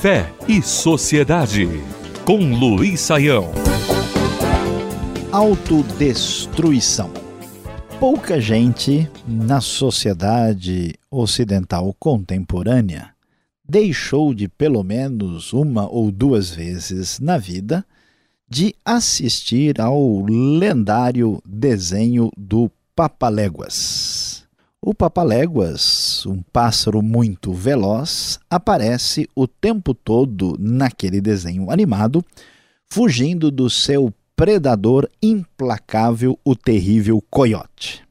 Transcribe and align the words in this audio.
Fé 0.00 0.32
e 0.48 0.62
Sociedade, 0.62 1.68
com 2.24 2.54
Luiz 2.54 3.00
Saião. 3.02 3.50
Autodestruição. 5.30 7.10
Pouca 7.98 8.40
gente 8.40 9.10
na 9.28 9.60
sociedade 9.60 10.94
ocidental 11.10 11.94
contemporânea 11.98 13.10
deixou 13.68 14.32
de, 14.32 14.48
pelo 14.48 14.82
menos 14.82 15.52
uma 15.52 15.86
ou 15.86 16.10
duas 16.10 16.48
vezes 16.48 17.20
na 17.20 17.36
vida, 17.36 17.84
de 18.48 18.74
assistir 18.82 19.82
ao 19.82 20.24
lendário 20.24 21.42
desenho 21.44 22.30
do 22.38 22.70
Papaléguas. 22.96 24.19
O 24.82 24.94
Papaléguas, 24.94 26.24
um 26.24 26.40
pássaro 26.40 27.02
muito 27.02 27.52
veloz, 27.52 28.40
aparece 28.48 29.28
o 29.36 29.46
tempo 29.46 29.92
todo 29.92 30.56
naquele 30.58 31.20
desenho 31.20 31.70
animado, 31.70 32.24
fugindo 32.90 33.50
do 33.50 33.68
seu 33.68 34.10
predador 34.34 35.06
implacável, 35.22 36.38
o 36.42 36.56
terrível 36.56 37.22
coiote. 37.30 38.02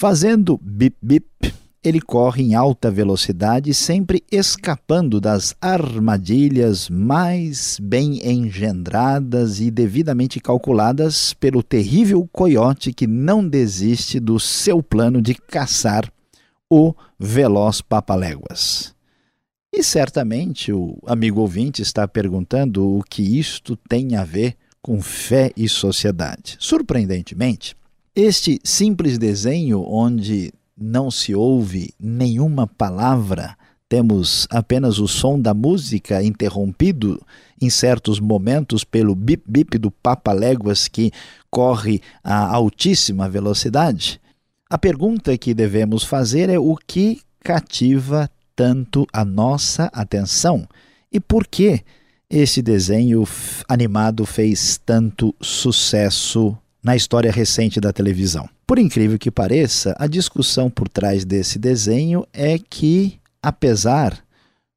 Fazendo 0.00 0.58
bip-bip, 0.60 1.54
ele 1.84 2.00
corre 2.00 2.42
em 2.42 2.56
alta 2.56 2.90
velocidade, 2.90 3.72
sempre 3.72 4.20
escapando 4.28 5.20
das 5.20 5.54
armadilhas 5.60 6.90
mais 6.90 7.78
bem 7.80 8.20
engendradas 8.28 9.60
e 9.60 9.70
devidamente 9.70 10.40
calculadas 10.40 11.32
pelo 11.34 11.62
terrível 11.62 12.28
coiote 12.32 12.92
que 12.92 13.06
não 13.06 13.48
desiste 13.48 14.18
do 14.18 14.40
seu 14.40 14.82
plano 14.82 15.22
de 15.22 15.32
caçar 15.32 16.12
o 16.70 16.94
veloz 17.18 17.80
papaléguas. 17.80 18.94
E 19.72 19.82
certamente 19.82 20.72
o 20.72 20.98
amigo 21.06 21.40
ouvinte 21.40 21.82
está 21.82 22.08
perguntando 22.08 22.98
o 22.98 23.02
que 23.02 23.22
isto 23.22 23.76
tem 23.76 24.16
a 24.16 24.24
ver 24.24 24.56
com 24.80 25.02
fé 25.02 25.50
e 25.56 25.68
sociedade. 25.68 26.56
Surpreendentemente, 26.58 27.76
este 28.14 28.58
simples 28.64 29.18
desenho 29.18 29.82
onde 29.82 30.52
não 30.76 31.10
se 31.10 31.34
ouve 31.34 31.92
nenhuma 31.98 32.66
palavra, 32.66 33.56
temos 33.88 34.48
apenas 34.50 34.98
o 34.98 35.06
som 35.06 35.38
da 35.40 35.54
música 35.54 36.22
interrompido 36.22 37.20
em 37.60 37.70
certos 37.70 38.18
momentos 38.18 38.82
pelo 38.82 39.14
bip-bip 39.14 39.78
do 39.78 39.90
Papa-Léguas 39.90 40.88
que 40.88 41.12
corre 41.50 42.00
a 42.22 42.52
altíssima 42.54 43.28
velocidade. 43.28 44.20
A 44.68 44.76
pergunta 44.76 45.38
que 45.38 45.54
devemos 45.54 46.02
fazer 46.02 46.50
é 46.50 46.58
o 46.58 46.74
que 46.74 47.20
cativa 47.38 48.28
tanto 48.56 49.06
a 49.12 49.24
nossa 49.24 49.84
atenção 49.92 50.66
e 51.12 51.20
por 51.20 51.46
que 51.46 51.84
esse 52.28 52.60
desenho 52.60 53.22
animado 53.68 54.26
fez 54.26 54.76
tanto 54.84 55.32
sucesso 55.40 56.58
na 56.82 56.96
história 56.96 57.30
recente 57.30 57.80
da 57.80 57.92
televisão. 57.92 58.48
Por 58.66 58.80
incrível 58.80 59.16
que 59.16 59.30
pareça, 59.30 59.94
a 60.00 60.08
discussão 60.08 60.68
por 60.68 60.88
trás 60.88 61.24
desse 61.24 61.60
desenho 61.60 62.26
é 62.32 62.58
que, 62.58 63.20
apesar 63.40 64.18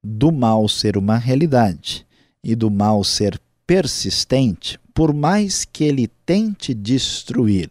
do 0.03 0.31
mal 0.31 0.69
ser 0.69 0.97
uma 0.97 1.17
realidade 1.17 2.05
e 2.43 2.53
do 2.55 2.69
mal 2.69 3.03
ser 3.03 3.41
persistente, 3.65 4.79
por 4.93 5.15
mais 5.15 5.65
que 5.65 5.83
ele 5.83 6.07
tente 6.27 6.75
destruir 6.75 7.69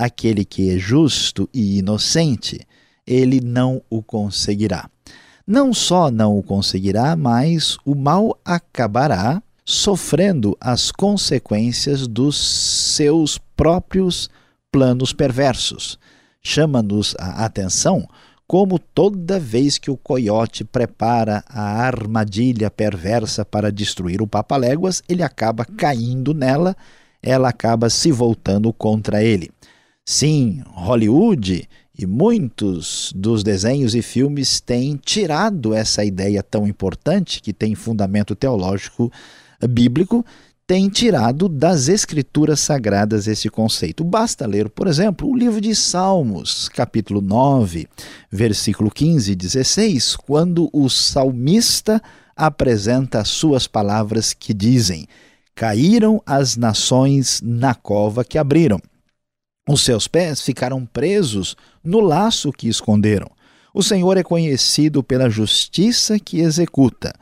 aquele 0.00 0.44
que 0.44 0.70
é 0.70 0.78
justo 0.78 1.48
e 1.52 1.78
inocente, 1.78 2.66
ele 3.06 3.40
não 3.40 3.82
o 3.90 4.02
conseguirá. 4.02 4.88
Não 5.46 5.74
só 5.74 6.10
não 6.10 6.38
o 6.38 6.42
conseguirá, 6.42 7.14
mas 7.14 7.76
o 7.84 7.94
mal 7.94 8.38
acabará 8.44 9.42
sofrendo 9.64 10.56
as 10.60 10.90
consequências 10.90 12.06
dos 12.06 12.36
seus 12.94 13.38
próprios 13.56 14.30
planos 14.72 15.12
perversos. 15.12 15.98
Chama-nos 16.42 17.14
a 17.18 17.44
atenção 17.44 18.08
como 18.50 18.80
toda 18.80 19.38
vez 19.38 19.78
que 19.78 19.92
o 19.92 19.96
coiote 19.96 20.64
prepara 20.64 21.44
a 21.48 21.84
armadilha 21.84 22.68
perversa 22.68 23.44
para 23.44 23.70
destruir 23.70 24.20
o 24.20 24.26
Papaléguas, 24.26 25.04
ele 25.08 25.22
acaba 25.22 25.64
caindo 25.64 26.34
nela, 26.34 26.76
ela 27.22 27.48
acaba 27.48 27.88
se 27.88 28.10
voltando 28.10 28.72
contra 28.72 29.22
ele. 29.22 29.52
Sim, 30.12 30.64
Hollywood 30.74 31.68
e 31.96 32.04
muitos 32.04 33.12
dos 33.14 33.44
desenhos 33.44 33.94
e 33.94 34.02
filmes 34.02 34.58
têm 34.58 34.96
tirado 34.96 35.72
essa 35.72 36.04
ideia 36.04 36.42
tão 36.42 36.66
importante, 36.66 37.40
que 37.40 37.52
tem 37.52 37.76
fundamento 37.76 38.34
teológico 38.34 39.08
bíblico 39.68 40.26
tem 40.66 40.88
tirado 40.88 41.48
das 41.48 41.86
escrituras 41.86 42.58
sagradas 42.58 43.28
esse 43.28 43.48
conceito. 43.48 44.02
Basta 44.02 44.48
ler, 44.48 44.68
por 44.68 44.88
exemplo, 44.88 45.30
o 45.30 45.36
livro 45.36 45.60
de 45.60 45.76
Salmos, 45.76 46.68
capítulo 46.68 47.20
9, 47.20 47.86
versículo 48.32 48.90
15 48.90 49.30
e 49.30 49.36
16, 49.36 50.16
quando 50.16 50.68
o 50.72 50.88
salmista 50.88 52.02
apresenta 52.34 53.20
as 53.20 53.28
suas 53.28 53.68
palavras 53.68 54.32
que 54.32 54.52
dizem: 54.52 55.06
Caíram 55.54 56.20
as 56.26 56.56
nações 56.56 57.40
na 57.44 57.76
cova 57.76 58.24
que 58.24 58.38
abriram. 58.38 58.80
Os 59.72 59.82
seus 59.82 60.08
pés 60.08 60.42
ficaram 60.42 60.84
presos 60.84 61.56
no 61.84 62.00
laço 62.00 62.50
que 62.50 62.68
esconderam. 62.68 63.30
O 63.72 63.84
Senhor 63.84 64.16
é 64.16 64.22
conhecido 64.24 65.00
pela 65.00 65.30
justiça 65.30 66.18
que 66.18 66.40
executa. 66.40 67.14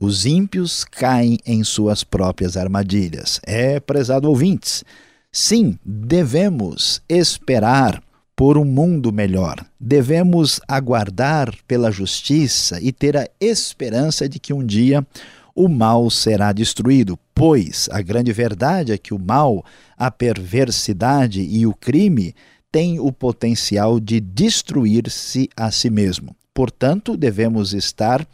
Os 0.00 0.24
ímpios 0.24 0.82
caem 0.82 1.38
em 1.44 1.62
suas 1.62 2.02
próprias 2.02 2.56
armadilhas. 2.56 3.38
É, 3.46 3.78
prezado 3.78 4.30
ouvintes, 4.30 4.82
sim, 5.30 5.78
devemos 5.84 7.02
esperar 7.06 8.02
por 8.34 8.56
um 8.56 8.64
mundo 8.64 9.12
melhor. 9.12 9.62
Devemos 9.78 10.58
aguardar 10.66 11.54
pela 11.68 11.90
justiça 11.90 12.80
e 12.80 12.92
ter 12.92 13.14
a 13.14 13.28
esperança 13.38 14.26
de 14.26 14.38
que 14.38 14.54
um 14.54 14.64
dia 14.64 15.06
o 15.54 15.68
mal 15.68 16.10
será 16.10 16.52
destruído, 16.52 17.18
pois 17.34 17.88
a 17.92 18.00
grande 18.00 18.32
verdade 18.32 18.92
é 18.92 18.98
que 18.98 19.14
o 19.14 19.18
mal, 19.18 19.64
a 19.96 20.10
perversidade 20.10 21.40
e 21.40 21.66
o 21.66 21.74
crime 21.74 22.34
têm 22.70 23.00
o 23.00 23.12
potencial 23.12 23.98
de 23.98 24.20
destruir-se 24.20 25.48
a 25.56 25.70
si 25.70 25.90
mesmo. 25.90 26.36
Portanto, 26.54 27.16
devemos 27.16 27.72
estar 27.72 28.26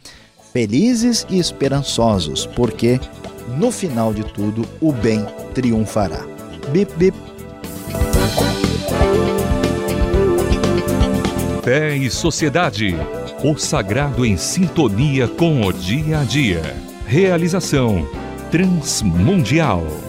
felizes 0.51 1.25
e 1.29 1.39
esperançosos, 1.39 2.45
porque 2.45 2.99
no 3.57 3.71
final 3.71 4.13
de 4.13 4.23
tudo 4.23 4.67
o 4.81 4.91
bem 4.91 5.25
triunfará. 5.53 6.25
Bip, 6.71 6.91
bip. 6.97 7.17
Fé 11.63 11.95
e 11.95 12.09
Sociedade. 12.09 12.95
O 13.43 13.57
sagrado 13.57 14.25
em 14.25 14.35
sintonia 14.37 15.27
com 15.27 15.61
o 15.61 15.71
dia 15.71 16.19
a 16.19 16.23
dia. 16.23 16.86
Realização 17.07 18.05
Transmundial. 18.51 20.06